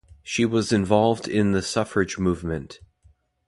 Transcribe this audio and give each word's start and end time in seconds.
She 0.23 0.45
was 0.45 0.71
involved 0.71 1.27
in 1.27 1.51
the 1.51 1.61
suffrage 1.61 2.17
movement. 2.17 2.79